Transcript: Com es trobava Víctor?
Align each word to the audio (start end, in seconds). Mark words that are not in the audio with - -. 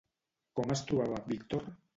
Com 0.59 0.73
es 0.77 0.83
trobava 0.87 1.23
Víctor? 1.29 1.73